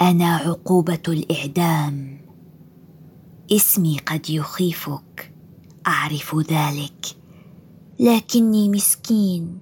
[0.00, 2.20] أنا عقوبة الإعدام.
[3.52, 5.32] اسمي قد يخيفك.
[5.86, 7.06] أعرف ذلك.
[8.00, 9.58] لكني مسكين.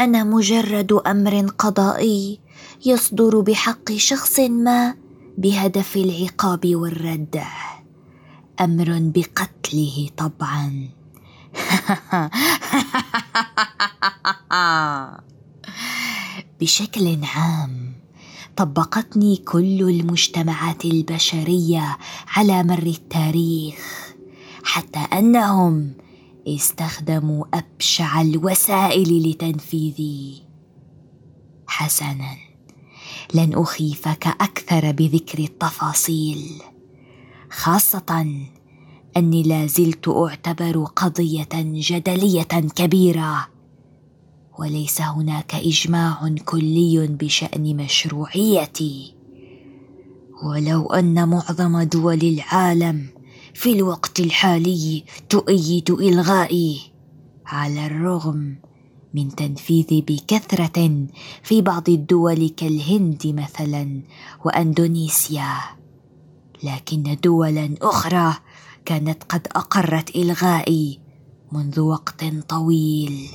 [0.00, 2.40] أنا مجرد أمر قضائي
[2.86, 4.94] يصدر بحق شخص ما
[5.38, 7.48] بهدف العقاب والردع
[8.60, 10.88] أمر بقتله طبعا.
[16.60, 17.92] بشكل عام
[18.56, 21.98] طبقتني كل المجتمعات البشرية
[22.28, 24.12] على مر التاريخ
[24.64, 25.92] حتى أنهم
[26.56, 30.42] استخدموا أبشع الوسائل لتنفيذي.
[31.66, 32.36] حسنا.
[33.34, 36.62] لن أخيفك أكثر بذكر التفاصيل.
[37.50, 38.26] خاصة
[39.16, 42.42] أني لا زلت أعتبر قضية جدلية
[42.76, 43.48] كبيرة.
[44.58, 49.14] وليس هناك إجماع كلي بشأن مشروعيتي.
[50.42, 53.17] ولو أن معظم دول العالم
[53.58, 56.80] في الوقت الحالي تؤيد إلغائي.
[57.46, 58.56] على الرغم
[59.14, 61.06] من تنفيذ بكثرة
[61.42, 64.02] في بعض الدول كالهند مثلا
[64.44, 65.54] وأندونيسيا
[66.62, 68.34] لكن دولا أخرى
[68.84, 71.00] كانت قد أقرت إلغائي
[71.52, 73.28] منذ وقت طويل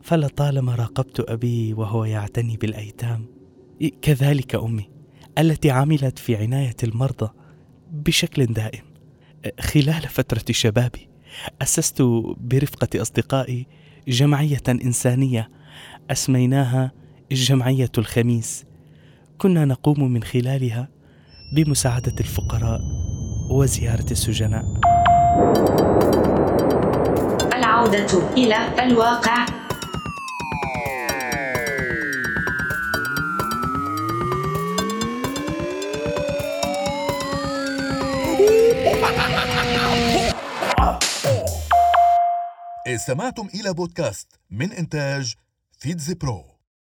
[0.01, 3.25] فلطالما راقبت أبي وهو يعتني بالأيتام
[4.01, 4.89] كذلك أمي
[5.37, 7.29] التي عملت في عناية المرضى
[7.91, 8.83] بشكل دائم.
[9.59, 11.09] خلال فترة شبابي
[11.61, 12.01] أسست
[12.37, 13.67] برفقة أصدقائي
[14.07, 15.49] جمعية إنسانية
[16.11, 16.91] أسميناها
[17.31, 18.65] الجمعية الخميس.
[19.37, 20.87] كنا نقوم من خلالها
[21.55, 22.81] بمساعدة الفقراء
[23.49, 24.65] وزيارة السجناء.
[27.53, 29.45] العودة إلى الواقع.
[42.97, 45.35] استمعتم إلى بودكاست من إنتاج
[45.79, 46.56] فيتز برو.